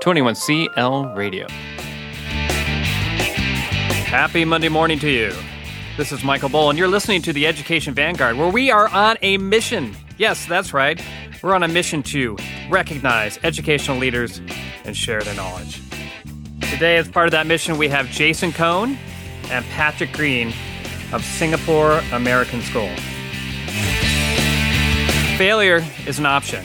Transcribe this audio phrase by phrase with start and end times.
[0.00, 1.48] 21CL Radio.
[4.06, 5.32] Happy Monday morning to you.
[5.96, 9.16] This is Michael Bull, and you're listening to the Education Vanguard, where we are on
[9.22, 9.96] a mission.
[10.16, 11.02] Yes, that's right.
[11.42, 12.36] We're on a mission to
[12.70, 14.40] recognize educational leaders
[14.84, 15.82] and share their knowledge.
[16.70, 18.96] Today, as part of that mission, we have Jason Cone
[19.50, 20.52] and Patrick Green
[21.12, 22.90] of Singapore American School.
[25.36, 26.64] Failure is an option.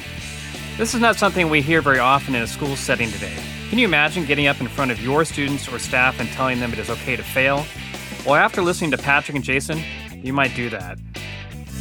[0.76, 3.38] This is not something we hear very often in a school setting today.
[3.70, 6.74] Can you imagine getting up in front of your students or staff and telling them
[6.74, 7.64] it is okay to fail?
[8.26, 9.80] Well, after listening to Patrick and Jason,
[10.24, 10.98] you might do that.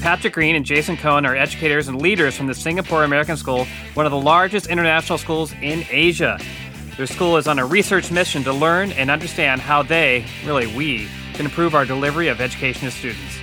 [0.02, 4.05] Patrick Green and Jason Cone are educators and leaders from the Singapore American School, one
[4.05, 6.38] of the largest international schools in Asia.
[6.98, 11.09] Their school is on a research mission to learn and understand how they, really we,
[11.33, 13.38] can improve our delivery of education to students.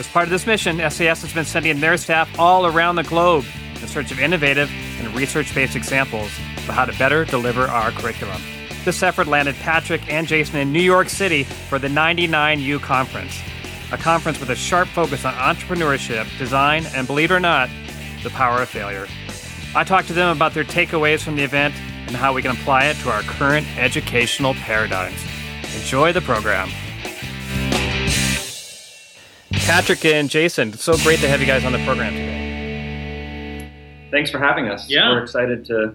[0.00, 3.44] As part of this mission, SAS has been sending their staff all around the globe
[3.80, 6.30] in search of innovative and research based examples
[6.68, 8.40] of how to better deliver our curriculum.
[8.84, 13.38] This effort landed Patrick and Jason in New York City for the 99U Conference,
[13.92, 17.68] a conference with a sharp focus on entrepreneurship, design, and believe it or not,
[18.22, 19.06] the power of failure.
[19.74, 21.74] I talked to them about their takeaways from the event
[22.06, 25.22] and how we can apply it to our current educational paradigms.
[25.76, 26.70] Enjoy the program.
[29.52, 32.14] Patrick and Jason, it's so great to have you guys on the program
[34.10, 34.88] thanks for having us.
[34.88, 35.10] Yeah.
[35.10, 35.94] We're excited to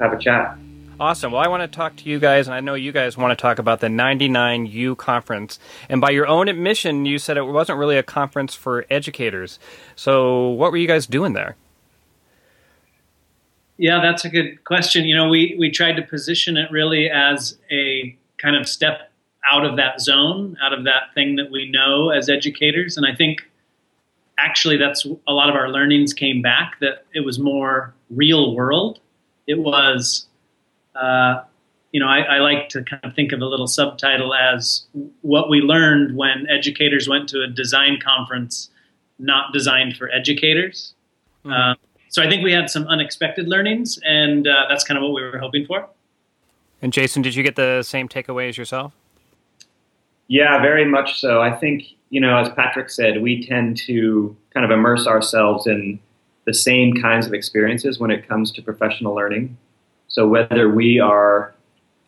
[0.00, 0.58] have a chat.
[0.98, 1.32] Awesome.
[1.32, 3.40] Well, I want to talk to you guys, and I know you guys want to
[3.40, 5.58] talk about the 99U conference.
[5.88, 9.58] And by your own admission, you said it wasn't really a conference for educators.
[9.96, 11.56] So, what were you guys doing there?
[13.76, 15.04] Yeah, that's a good question.
[15.04, 19.10] You know, we, we tried to position it really as a kind of step
[19.44, 22.96] out of that zone, out of that thing that we know as educators.
[22.96, 23.42] And I think
[24.38, 29.00] actually that's a lot of our learnings came back that it was more real world.
[29.46, 30.26] It was,
[30.94, 31.42] uh,
[31.92, 34.86] you know, I, I, like to kind of think of a little subtitle as
[35.22, 38.70] what we learned when educators went to a design conference
[39.18, 40.94] not designed for educators.
[41.44, 41.52] Mm-hmm.
[41.52, 41.74] Uh,
[42.08, 45.22] so I think we had some unexpected learnings, and uh, that's kind of what we
[45.22, 45.88] were hoping for.
[46.80, 48.92] And Jason, did you get the same takeaways yourself?
[50.28, 51.42] Yeah, very much so.
[51.42, 55.98] I think you know, as Patrick said, we tend to kind of immerse ourselves in
[56.44, 59.56] the same kinds of experiences when it comes to professional learning.
[60.08, 61.54] So whether we are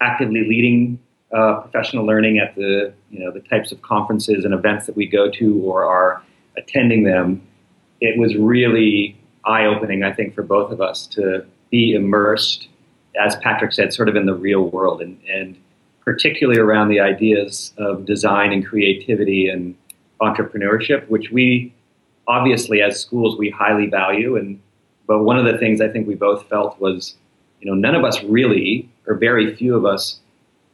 [0.01, 0.99] actively leading
[1.33, 5.07] uh, professional learning at the you know the types of conferences and events that we
[5.07, 6.23] go to or are
[6.57, 7.43] attending them,
[8.01, 12.69] it was really eye opening, I think, for both of us to be immersed,
[13.21, 15.57] as Patrick said, sort of in the real world and, and
[16.05, 19.75] particularly around the ideas of design and creativity and
[20.21, 21.73] entrepreneurship, which we
[22.29, 24.37] obviously as schools we highly value.
[24.37, 24.61] And
[25.07, 27.15] but one of the things I think we both felt was,
[27.61, 30.21] you know, none of us really, or very few of us,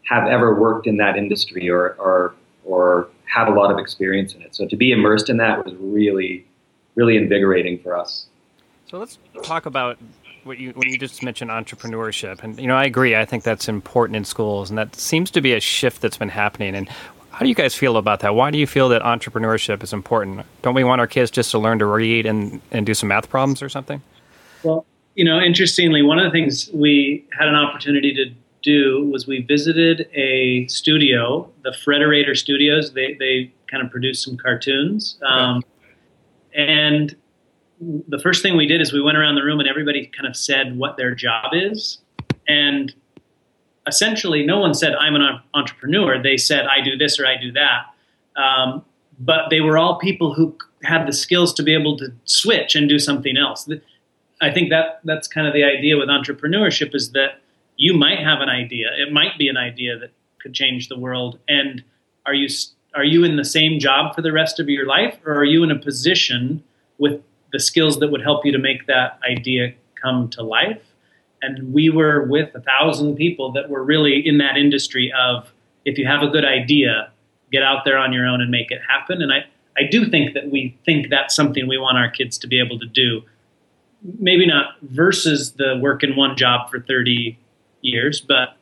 [0.05, 4.43] have ever worked in that industry or or or have a lot of experience in
[4.43, 4.55] it.
[4.55, 6.45] So to be immersed in that was really,
[6.95, 8.27] really invigorating for us.
[8.87, 9.97] So let's talk about
[10.45, 13.17] what you when you just mentioned entrepreneurship, and you know I agree.
[13.17, 16.29] I think that's important in schools, and that seems to be a shift that's been
[16.29, 16.75] happening.
[16.75, 16.89] And
[17.43, 18.37] how do you guys feel about that?
[18.37, 20.47] Why do you feel that entrepreneurship is important?
[20.63, 23.29] Don't we want our kids just to learn to read and, and do some math
[23.29, 24.01] problems or something?
[24.63, 24.87] Well,
[25.17, 28.27] you know, interestingly, one of the things we had an opportunity to
[28.63, 32.93] do was we visited a studio, the Frederator Studios.
[32.93, 35.19] They, they kind of produced some cartoons.
[35.27, 35.65] Um,
[36.55, 37.17] And
[37.81, 40.37] the first thing we did is we went around the room and everybody kind of
[40.37, 41.99] said what their job is.
[42.47, 42.95] And
[43.87, 46.23] essentially no one said i'm an entrepreneur.
[46.23, 47.87] They said i do this or i do that.
[48.37, 48.85] Um,
[49.19, 52.89] but they were all people who had the skills to be able to switch and
[52.89, 53.69] do something else.
[54.41, 57.41] I think that that's kind of the idea with entrepreneurship is that
[57.77, 58.89] you might have an idea.
[58.99, 60.11] It might be an idea that
[60.41, 61.39] could change the world.
[61.49, 61.85] And
[62.27, 62.49] are you
[62.95, 65.63] are you in the same job for the rest of your life or are you
[65.63, 66.63] in a position
[66.99, 67.23] with
[67.53, 70.83] the skills that would help you to make that idea come to life
[71.43, 75.53] and we were with a thousand people that were really in that industry of
[75.85, 77.11] if you have a good idea,
[77.51, 79.21] get out there on your own and make it happen.
[79.21, 79.45] And I,
[79.77, 82.79] I do think that we think that's something we want our kids to be able
[82.79, 83.23] to do.
[84.19, 87.37] Maybe not versus the work in one job for 30
[87.83, 88.57] years, but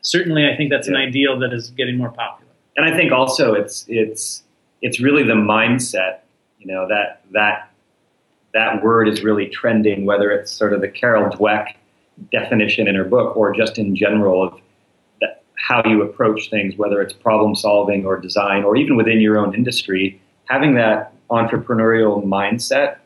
[0.00, 0.94] certainly I think that's yeah.
[0.94, 2.50] an ideal that is getting more popular.
[2.76, 4.42] And I think also it's it's
[4.82, 6.20] it's really the mindset,
[6.58, 7.70] you know, that that
[8.56, 11.74] that word is really trending, whether it's sort of the Carol Dweck
[12.32, 14.58] definition in her book or just in general of
[15.20, 19.36] that, how you approach things, whether it's problem solving or design or even within your
[19.36, 22.96] own industry, having that entrepreneurial mindset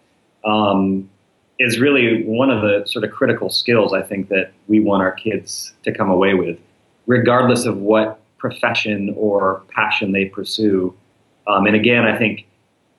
[0.44, 1.10] um,
[1.58, 5.12] is really one of the sort of critical skills I think that we want our
[5.12, 6.60] kids to come away with,
[7.08, 10.94] regardless of what profession or passion they pursue.
[11.48, 12.46] Um, and again, I think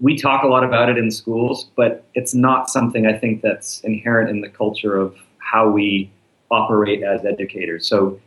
[0.02, 3.80] we talk a lot about it in schools, but it's not something I think that's
[3.82, 6.12] inherent in the culture of how we
[6.50, 7.88] operate as educators.
[7.88, 8.20] So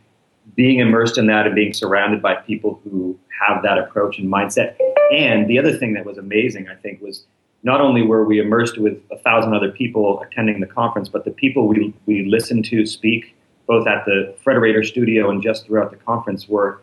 [0.55, 4.77] being immersed in that and being surrounded by people who have that approach and mindset.
[5.13, 7.27] And the other thing that was amazing, I think, was
[7.65, 11.31] not only were we immersed with a thousand other people attending the conference, but the
[11.31, 13.35] people we, we listened to speak,
[13.67, 16.81] both at the Frederator studio and just throughout the conference, were,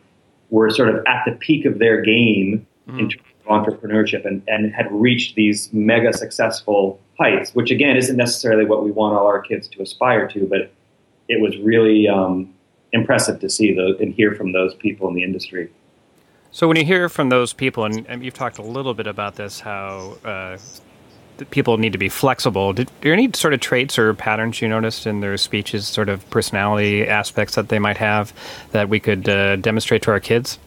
[0.50, 2.98] were sort of at the peak of their game mm.
[2.98, 8.64] in terms entrepreneurship and, and had reached these mega successful heights, which again isn't necessarily
[8.64, 10.72] what we want all our kids to aspire to, but
[11.28, 12.52] it was really um,
[12.92, 15.70] impressive to see those and hear from those people in the industry.
[16.50, 19.36] So when you hear from those people, and, and you've talked a little bit about
[19.36, 20.58] this, how uh,
[21.50, 22.72] people need to be flexible.
[22.72, 26.28] Did, there any sort of traits or patterns you noticed in their speeches, sort of
[26.30, 28.32] personality aspects that they might have
[28.72, 30.58] that we could uh, demonstrate to our kids?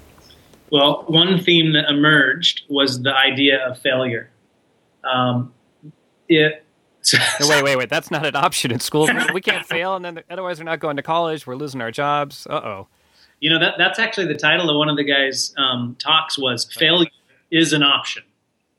[0.71, 4.29] Well, one theme that emerged was the idea of failure.
[5.03, 5.53] Um,
[6.27, 6.65] it
[7.13, 7.89] no, wait, wait, wait.
[7.89, 9.07] That's not an option in school.
[9.33, 11.45] We can't fail, and then otherwise we're not going to college.
[11.45, 12.47] We're losing our jobs.
[12.49, 12.87] Uh oh.
[13.39, 16.65] You know that that's actually the title of one of the guys' um, talks was
[16.73, 17.09] "Failure
[17.51, 18.23] is an option,"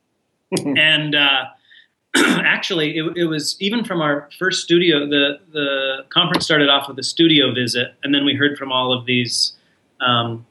[0.51, 1.45] and uh,
[2.15, 5.07] actually, it, it, was even from our first studio.
[5.07, 8.91] The the conference started off with a studio visit, and then we heard from all
[8.91, 9.53] of these
[10.01, 10.45] um,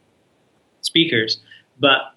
[0.97, 1.39] speakers.
[1.79, 2.15] But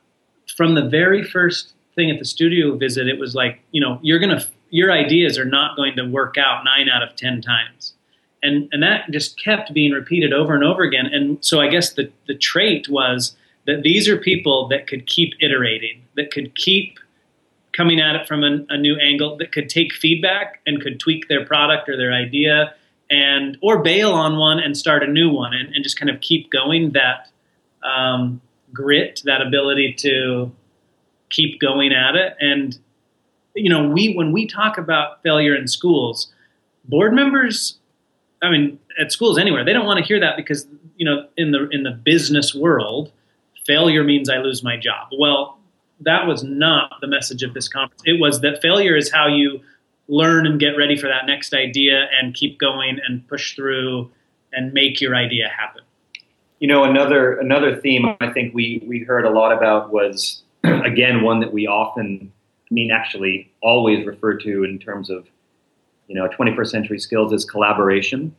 [0.56, 4.20] from the very first thing at the studio visit, it was like, you know, you're
[4.20, 7.94] gonna your ideas are not going to work out nine out of ten times.
[8.42, 11.08] And and that just kept being repeated over and over again.
[11.08, 13.36] And so I guess the, the trait was
[13.66, 17.00] that these are people that could keep iterating, that could keep
[17.74, 21.28] coming at it from a, a new angle, that could take feedback and could tweak
[21.28, 22.74] their product or their idea
[23.10, 26.22] and or bail on one and start a new one and, and just kind of
[26.22, 27.30] keep going that
[27.84, 28.42] um,
[28.74, 30.52] grit, that ability to
[31.30, 32.36] keep going at it.
[32.40, 32.78] And
[33.56, 36.32] you know, we when we talk about failure in schools,
[36.86, 37.78] board members,
[38.42, 40.68] I mean, at schools anywhere, they don't want to hear that because
[40.98, 43.12] you know, in the in the business world,
[43.66, 45.10] failure means I lose my job.
[45.18, 45.58] Well,
[46.02, 48.02] that was not the message of this conference.
[48.06, 49.62] It was that failure is how you
[50.08, 54.10] learn and get ready for that next idea and keep going and push through
[54.52, 55.84] and make your idea happen.
[56.60, 61.22] You know, another another theme I think we we heard a lot about was again
[61.22, 62.32] one that we often
[62.70, 65.28] I mean actually always refer to in terms of
[66.08, 68.36] you know 21st century skills is collaboration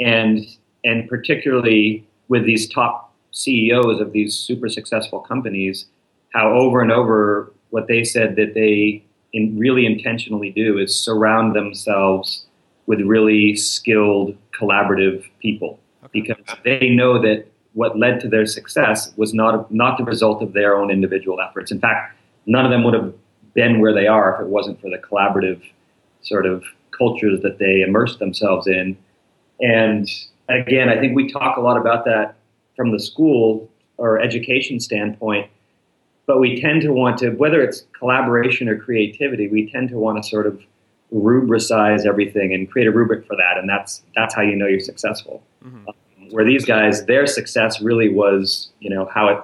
[0.00, 0.44] and
[0.84, 5.86] and particularly with these top CEOs of these super successful companies
[6.30, 11.54] how over and over what they said that they in really intentionally do is surround
[11.54, 12.46] themselves
[12.86, 15.80] with really skilled collaborative people.
[16.14, 20.54] Because they know that what led to their success was not not the result of
[20.54, 21.70] their own individual efforts.
[21.70, 22.16] In fact,
[22.46, 23.12] none of them would have
[23.52, 25.60] been where they are if it wasn't for the collaborative
[26.22, 26.64] sort of
[26.96, 28.96] cultures that they immersed themselves in.
[29.60, 30.08] And
[30.48, 32.36] again, I think we talk a lot about that
[32.76, 35.50] from the school or education standpoint,
[36.26, 40.22] but we tend to want to, whether it's collaboration or creativity, we tend to want
[40.22, 40.60] to sort of
[41.12, 44.80] rubricize everything and create a rubric for that, and that's that's how you know you're
[44.80, 45.42] successful.
[45.64, 45.90] Mm-hmm.
[46.30, 49.38] Where these guys, their success really was, you know, how it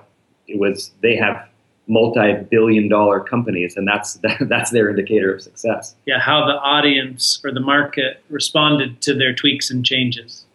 [0.48, 0.90] it was.
[1.02, 1.46] They have
[1.86, 5.94] multi-billion-dollar companies, and that's that's their indicator of success.
[6.06, 10.46] Yeah, how the audience or the market responded to their tweaks and changes.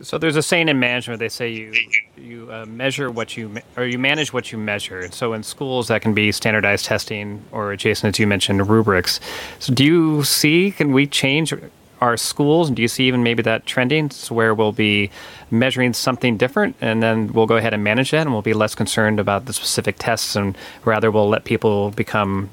[0.00, 1.18] So there's a saying in management.
[1.18, 1.72] They say you
[2.16, 5.10] you uh, measure what you or you manage what you measure.
[5.10, 9.18] So in schools, that can be standardized testing, or Jason, as you mentioned, rubrics.
[9.58, 10.70] So do you see?
[10.70, 11.52] Can we change
[12.00, 12.68] our schools?
[12.68, 15.10] And Do you see even maybe that trending it's where we'll be
[15.50, 18.74] measuring something different and then we'll go ahead and manage that and we'll be less
[18.74, 22.48] concerned about the specific tests and rather we'll let people become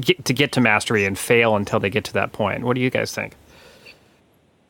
[0.00, 2.64] get, to get to mastery and fail until they get to that point.
[2.64, 3.34] What do you guys think?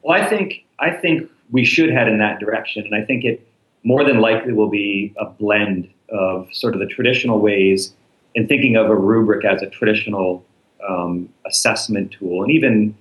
[0.03, 3.47] Well, I think I think we should head in that direction, and I think it
[3.83, 7.93] more than likely will be a blend of sort of the traditional ways
[8.35, 10.45] in thinking of a rubric as a traditional
[10.89, 12.95] um, assessment tool, and even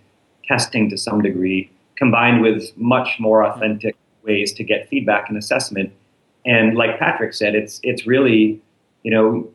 [0.48, 5.92] testing to some degree, combined with much more authentic ways to get feedback and assessment.
[6.46, 8.62] And like Patrick said, it's it's really,
[9.04, 9.50] you know,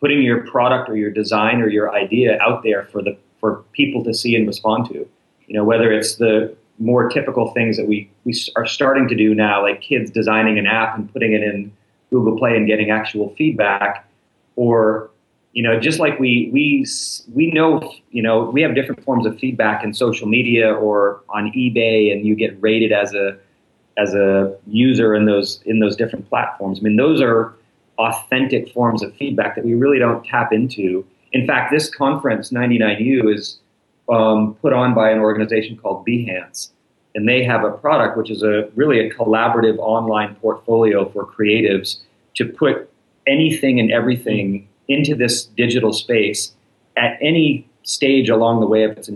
[0.00, 4.04] putting your product or your design or your idea out there for the for people
[4.04, 5.08] to see and respond to.
[5.46, 9.34] You know, whether it's the more typical things that we, we are starting to do
[9.34, 11.70] now, like kids designing an app and putting it in
[12.10, 14.08] Google Play and getting actual feedback,
[14.56, 15.10] or
[15.52, 16.86] you know, just like we we
[17.34, 21.52] we know, you know, we have different forms of feedback in social media or on
[21.52, 23.36] eBay, and you get rated as a
[23.98, 26.78] as a user in those in those different platforms.
[26.78, 27.54] I mean, those are
[27.98, 31.06] authentic forms of feedback that we really don't tap into.
[31.32, 33.58] In fact, this conference 99U is
[34.10, 36.70] um, put on by an organization called Behance,
[37.14, 41.98] and they have a product which is a really a collaborative online portfolio for creatives
[42.36, 42.90] to put
[43.26, 46.52] anything and everything into this digital space
[46.96, 49.08] at any stage along the way of its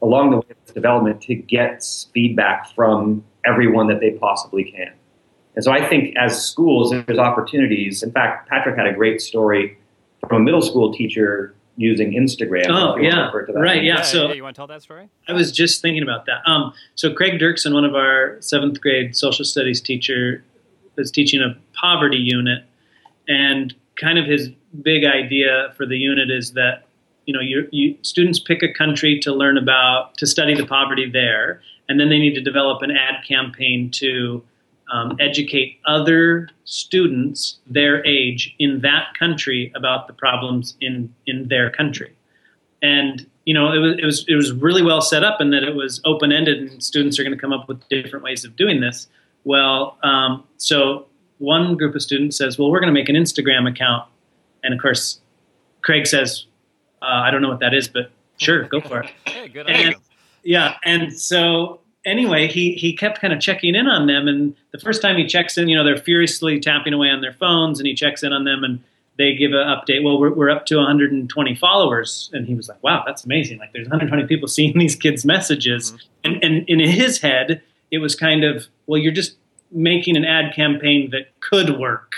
[0.00, 4.92] along the way of its development to get feedback from everyone that they possibly can.
[5.56, 8.02] And so I think as schools, there's opportunities.
[8.02, 9.76] In fact, Patrick had a great story
[10.28, 12.66] from a middle school teacher using Instagram.
[12.68, 13.30] Oh, yeah.
[13.54, 13.82] Right.
[13.82, 13.96] Yeah.
[13.96, 14.02] yeah.
[14.02, 15.08] So yeah, you want to tell that story?
[15.28, 16.46] I was just thinking about that.
[16.46, 20.44] Um, so Craig Dirksen, one of our seventh grade social studies teacher,
[20.98, 22.64] is teaching a poverty unit.
[23.28, 24.50] And kind of his
[24.82, 26.86] big idea for the unit is that
[27.26, 31.60] you know you, students pick a country to learn about to study the poverty there
[31.88, 34.42] and then they need to develop an ad campaign to
[34.92, 41.70] um, educate other students their age in that country about the problems in in their
[41.70, 42.14] country.
[42.82, 45.62] And you know it was it was it was really well set up in that
[45.62, 48.56] it was open ended and students are going to come up with different ways of
[48.56, 49.08] doing this.
[49.44, 51.06] Well um, so
[51.40, 54.06] one group of students says well we're going to make an instagram account
[54.62, 55.20] and of course,
[55.82, 56.46] Craig says,
[57.02, 59.10] uh, I don't know what that is, but sure, go for it.
[59.26, 59.94] hey, good and,
[60.42, 64.78] yeah, and so anyway, he he kept kind of checking in on them, and the
[64.78, 67.86] first time he checks in, you know, they're furiously tapping away on their phones, and
[67.86, 68.82] he checks in on them, and
[69.16, 70.02] they give an update.
[70.02, 73.58] Well, we're, we're up to 120 followers, and he was like, "Wow, that's amazing!
[73.58, 76.32] Like, there's 120 people seeing these kids' messages." Mm-hmm.
[76.32, 79.36] And and in his head, it was kind of, "Well, you're just
[79.70, 82.14] making an ad campaign that could work."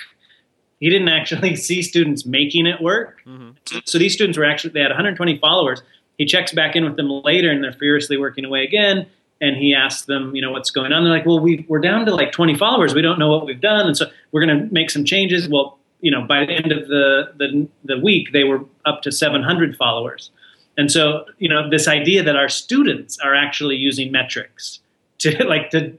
[0.83, 3.23] he didn't actually see students making it work.
[3.25, 3.51] Mm-hmm.
[3.67, 5.81] So, so, these students were actually they had 120 followers.
[6.19, 9.07] He checks back in with them later, and they're furiously working away again.
[9.41, 11.05] And he asks them, you know, what's going on.
[11.05, 12.95] They're like, well, we, we're down to like 20 followers.
[12.95, 15.49] We don't know what we've done, and so we're going to make some changes.
[15.49, 19.13] Well, you know, by the end of the, the the week, they were up to
[19.13, 20.33] 700 followers.
[20.77, 24.81] And so, you know, this idea that our students are actually using metrics
[25.19, 25.97] to like to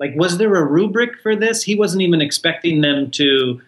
[0.00, 1.62] like was there a rubric for this?
[1.62, 3.60] He wasn't even expecting them to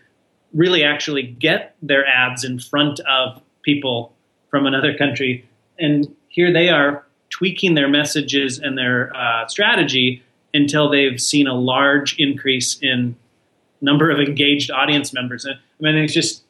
[0.55, 4.13] really actually get their ads in front of people
[4.51, 5.47] from another country.
[5.79, 10.23] And here they are tweaking their messages and their uh, strategy
[10.53, 13.17] until they've seen a large increase in
[13.81, 15.45] number of engaged audience members.
[15.45, 16.45] And I mean, it's just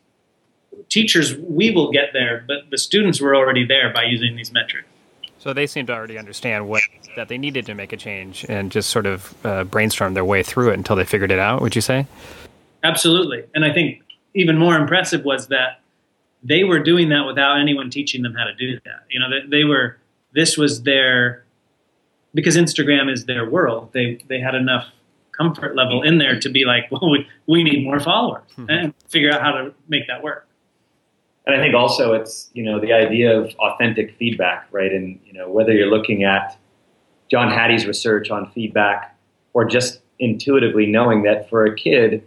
[0.88, 4.88] teachers, we will get there, but the students were already there by using these metrics.
[5.42, 6.82] So they seem to already understand what
[7.16, 10.44] that they needed to make a change and just sort of uh, brainstorm their way
[10.44, 11.61] through it until they figured it out.
[11.62, 12.06] Would you say?
[12.84, 13.42] Absolutely.
[13.52, 14.02] And I think
[14.34, 15.80] even more impressive was that
[16.44, 19.02] they were doing that without anyone teaching them how to do that.
[19.11, 19.99] You know, they, they were,
[20.32, 21.44] this was their,
[22.34, 24.87] because Instagram is their world, they, they had enough
[25.32, 28.70] comfort level in there to be like, well, we, we need more followers mm-hmm.
[28.70, 30.46] and figure out how to make that work.
[31.46, 34.92] And I think also it's, you know, the idea of authentic feedback, right?
[34.92, 36.56] And, you know, whether you're looking at
[37.30, 39.16] John Hattie's research on feedback
[39.52, 42.25] or just intuitively knowing that for a kid,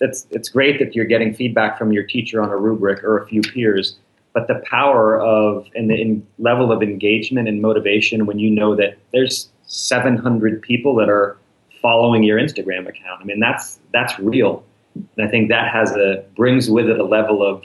[0.00, 3.26] that's it's great that you're getting feedback from your teacher on a rubric or a
[3.26, 3.96] few peers
[4.32, 8.74] but the power of and the in level of engagement and motivation when you know
[8.74, 11.38] that there's 700 people that are
[11.80, 16.24] following your Instagram account I mean that's that's real and I think that has a
[16.36, 17.62] brings with it a level of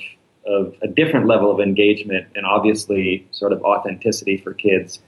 [0.50, 5.00] of a different level of engagement and obviously sort of authenticity for kids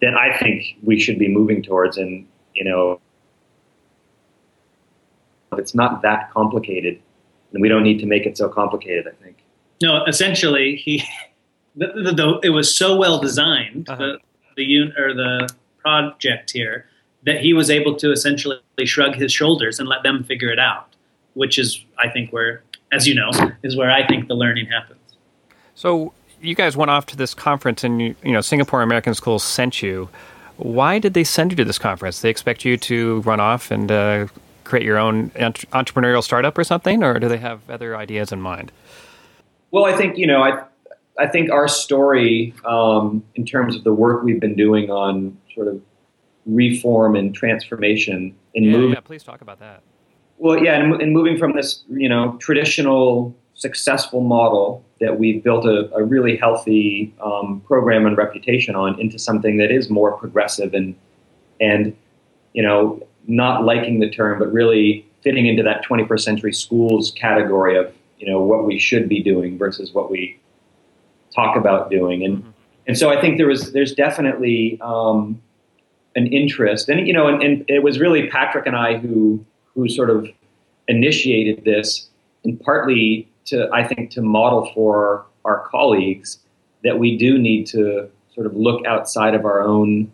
[0.00, 3.00] that I think we should be moving towards and you know
[5.58, 7.00] it's not that complicated,
[7.52, 9.06] and we don't need to make it so complicated.
[9.06, 9.36] I think.
[9.82, 11.02] No, essentially, he
[11.76, 13.98] the, the, the, it was so well designed uh-huh.
[13.98, 14.18] the
[14.56, 15.48] the un, or the
[15.78, 16.86] project here
[17.22, 20.94] that he was able to essentially shrug his shoulders and let them figure it out,
[21.34, 23.30] which is I think where, as you know,
[23.62, 24.98] is where I think the learning happens.
[25.74, 29.42] So you guys went off to this conference, and you, you know Singapore American Schools
[29.42, 30.08] sent you.
[30.56, 32.20] Why did they send you to this conference?
[32.20, 34.26] They expect you to run off and uh,
[34.64, 38.72] create your own entrepreneurial startup or something, or do they have other ideas in mind?
[39.70, 40.64] Well, I think you know, I
[41.18, 45.68] I think our story um, in terms of the work we've been doing on sort
[45.68, 45.80] of
[46.46, 48.94] reform and transformation in yeah, moving.
[48.94, 49.82] Yeah, please talk about that.
[50.40, 55.66] Well, yeah, and, and moving from this you know traditional successful model that we've built
[55.66, 60.72] a, a really healthy um, program and reputation on into something that is more progressive
[60.72, 60.96] and
[61.60, 61.94] and
[62.54, 67.76] you know not liking the term, but really fitting into that 21st century schools category
[67.76, 70.40] of you know what we should be doing versus what we
[71.34, 72.50] talk about doing, and mm-hmm.
[72.86, 75.42] and so I think there was there's definitely um,
[76.16, 79.44] an interest, and you know, and, and it was really Patrick and I who
[79.74, 80.28] who sort of
[80.88, 82.08] initiated this,
[82.44, 86.38] and partly to I think to model for our colleagues
[86.84, 90.10] that we do need to sort of look outside of our own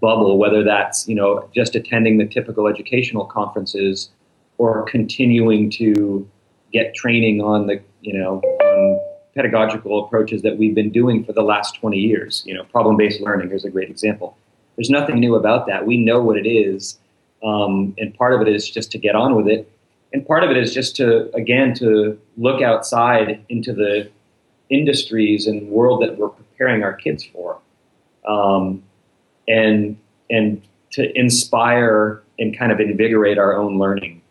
[0.00, 4.10] bubble, whether that's you know just attending the typical educational conferences
[4.58, 6.28] or continuing to
[6.72, 8.40] get training on the you know
[9.36, 12.42] pedagogical approaches that we've been doing for the last 20 years.
[12.46, 14.36] You know, problem-based learning is a great example.
[14.76, 15.86] There's nothing new about that.
[15.86, 16.98] We know what it is,
[17.44, 19.70] um, and part of it is just to get on with it,
[20.12, 24.10] and part of it is just to again to look outside into the
[24.70, 27.58] industries and world that we're preparing our kids for,
[28.26, 28.82] um,
[29.48, 29.96] and
[30.30, 30.62] and
[30.92, 34.22] to inspire and kind of invigorate our own learning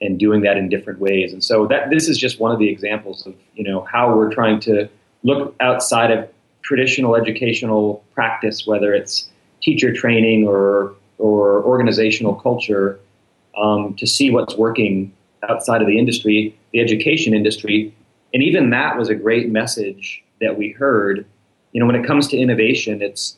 [0.00, 1.32] and doing that in different ways.
[1.32, 4.32] And so that this is just one of the examples of you know how we're
[4.32, 4.88] trying to
[5.22, 6.28] look outside of
[6.62, 12.98] traditional educational practice, whether it's teacher training or or organizational culture,
[13.56, 15.12] um, to see what's working
[15.48, 17.94] outside of the industry, the education industry,
[18.34, 21.26] and even that was a great message that we heard.
[21.72, 23.36] You know, when it comes to innovation, it's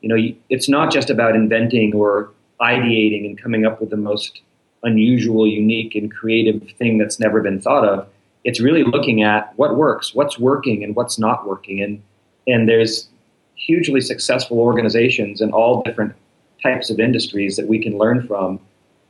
[0.00, 4.40] you know it's not just about inventing or ideating and coming up with the most
[4.82, 8.08] unusual, unique, and creative thing that's never been thought of.
[8.44, 11.80] It's really looking at what works, what's working, and what's not working.
[11.80, 12.02] And
[12.46, 13.08] and there's
[13.54, 16.14] hugely successful organizations in all different
[16.62, 18.60] types of industries that we can learn from.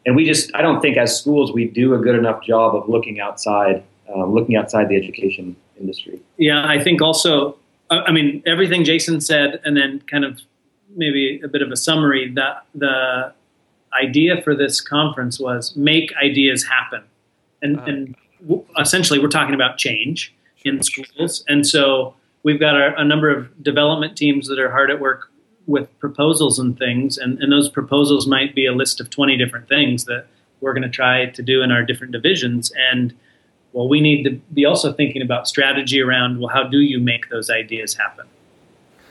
[0.04, 2.88] And we just, I don't think as schools we do a good enough job of
[2.88, 6.20] looking outside, uh, looking outside the education industry.
[6.38, 7.56] Yeah, I think also,
[7.90, 10.40] I mean, everything Jason said, and then kind of
[10.96, 13.32] maybe a bit of a summary that the
[14.00, 17.04] idea for this conference was make ideas happen.
[17.60, 21.44] And, uh, and w- essentially, we're talking about change in schools.
[21.48, 25.31] And so we've got a, a, number of development teams that are hard at work
[25.66, 27.18] with proposals and things.
[27.18, 30.26] And, and those proposals might be a list of 20 different things that
[30.60, 32.72] we're going to try to do in our different divisions.
[32.90, 33.14] And
[33.72, 37.30] well, we need to be also thinking about strategy around well, how do you make
[37.30, 38.26] those ideas happen?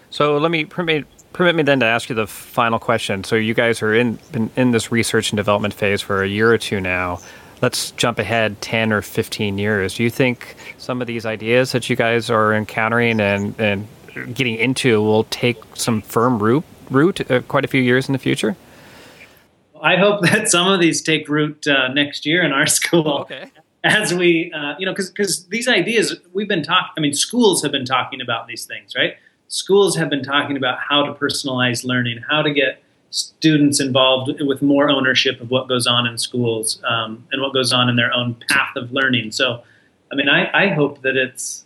[0.09, 3.23] So let me permit permit me then to ask you the final question.
[3.23, 6.51] So you guys are in been in this research and development phase for a year
[6.51, 7.19] or two now.
[7.61, 9.95] Let's jump ahead 10 or 15 years.
[9.95, 13.87] Do you think some of these ideas that you guys are encountering and, and
[14.33, 18.19] getting into will take some firm root, root uh, quite a few years in the
[18.19, 18.55] future?
[19.81, 23.19] I hope that some of these take root uh, next year in our school.
[23.21, 23.51] Okay.
[23.83, 27.71] As we, uh, you know, because these ideas, we've been talking, I mean, schools have
[27.71, 29.15] been talking about these things, right?
[29.51, 34.61] schools have been talking about how to personalize learning, how to get students involved with
[34.61, 38.13] more ownership of what goes on in schools um, and what goes on in their
[38.13, 39.29] own path of learning.
[39.31, 39.61] So,
[40.09, 41.65] I mean, I, I hope that it's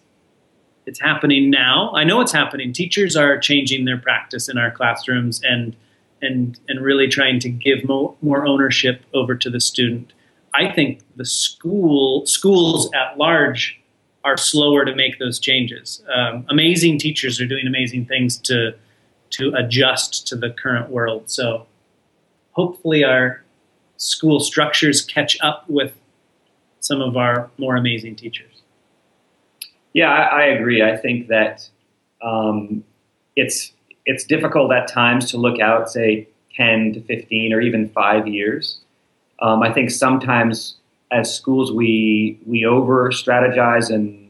[0.86, 1.92] it's happening now.
[1.94, 2.74] I know it's happening.
[2.74, 5.76] Teachers are changing their practice in our classrooms and
[6.22, 10.14] and and really trying to give more, more ownership over to the student.
[10.54, 13.80] I think the school schools at large
[14.24, 16.02] are slower to make those changes.
[16.14, 18.76] Um, amazing teachers are doing amazing things to
[19.32, 21.30] to adjust to the current world.
[21.30, 21.68] So
[22.52, 23.44] hopefully our
[23.98, 25.94] school structures catch up with
[26.80, 28.62] some of our more amazing teachers.
[29.96, 30.84] Yeah, I, I agree.
[30.84, 31.68] I think that
[32.22, 32.84] um,
[33.38, 33.72] it's
[34.06, 38.80] it's difficult at times to look out, say, ten to fifteen or even five years.
[39.40, 40.76] Um, I think sometimes
[41.12, 44.30] as schools we we over strategize and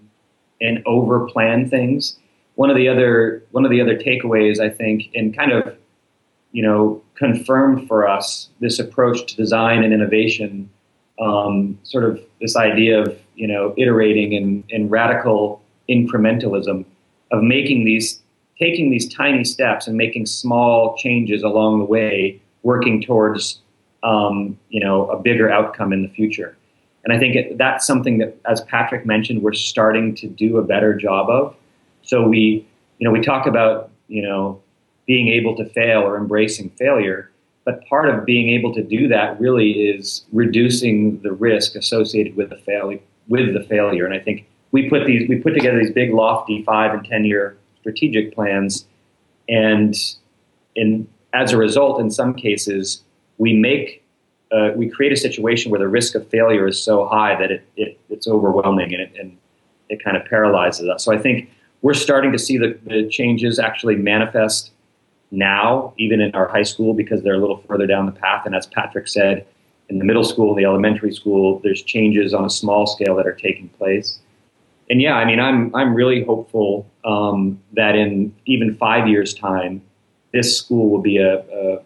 [0.62, 2.19] and over plan things.
[2.54, 5.75] One of the other one of the other takeaways I think and kind of
[6.51, 10.69] you know confirmed for us this approach to design and innovation,
[11.19, 16.86] um, sort of this idea of you know iterating and, and radical incrementalism
[17.32, 18.21] of making these
[18.60, 23.60] taking these tiny steps and making small changes along the way, working towards
[24.04, 26.56] um, you know a bigger outcome in the future.
[27.06, 30.63] And I think it, that's something that, as Patrick mentioned, we're starting to do a
[30.63, 31.56] better job of.
[32.01, 34.60] So we, you know, we talk about, you know,
[35.06, 37.30] being able to fail or embracing failure,
[37.65, 42.49] but part of being able to do that really is reducing the risk associated with
[42.49, 42.99] the failure.
[43.28, 46.62] With the failure, and I think we put these, we put together these big, lofty
[46.62, 48.86] five and ten year strategic plans,
[49.49, 49.95] and
[50.75, 53.01] in as a result, in some cases,
[53.39, 54.04] we make
[54.51, 57.67] uh, we create a situation where the risk of failure is so high that it,
[57.75, 59.38] it it's overwhelming and it, and
[59.89, 61.04] it kind of paralyzes us.
[61.04, 61.49] So I think
[61.82, 64.71] we're starting to see the, the changes actually manifest
[65.31, 68.45] now, even in our high school, because they're a little further down the path.
[68.45, 69.45] And as Patrick said,
[69.89, 73.27] in the middle school and the elementary school, there's changes on a small scale that
[73.27, 74.19] are taking place.
[74.89, 79.81] and yeah, I mean, I'm I'm really hopeful um, that in even five years' time,
[80.31, 81.81] this school will be a, a,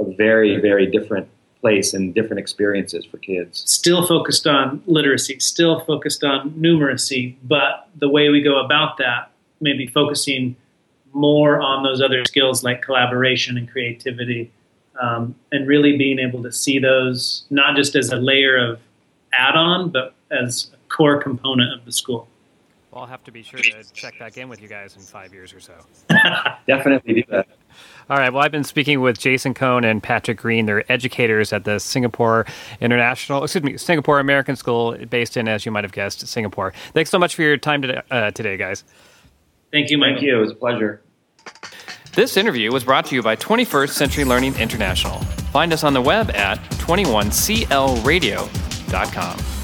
[0.00, 1.28] a very very different
[1.60, 3.62] place and different experiences for kids.
[3.66, 9.30] Still focused on literacy, still focused on numeracy, but the way we go about that,
[9.60, 10.56] maybe focusing
[11.12, 14.50] more on those other skills like collaboration and creativity,
[15.00, 18.80] um, and really being able to see those not just as a layer of
[19.32, 22.28] add on, but as a core component of the school.
[22.92, 25.32] Well, I'll have to be sure to check back in with you guys in five
[25.32, 25.72] years or so.
[26.66, 27.48] Definitely do that.
[28.10, 28.30] All right.
[28.30, 30.66] Well, I've been speaking with Jason Cone and Patrick Green.
[30.66, 32.44] They're educators at the Singapore
[32.82, 36.74] International, excuse me, Singapore American School, based in, as you might have guessed, Singapore.
[36.92, 38.84] Thanks so much for your time today, uh, today guys.
[39.72, 40.14] Thank you, Mike.
[40.14, 40.36] Thank you.
[40.36, 41.02] It was a pleasure.
[42.14, 45.18] This interview was brought to you by 21st Century Learning International.
[45.50, 49.61] Find us on the web at 21clradio.com.